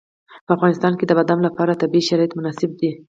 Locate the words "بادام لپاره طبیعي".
1.19-2.07